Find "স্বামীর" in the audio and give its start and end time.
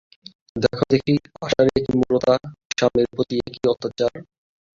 2.71-3.07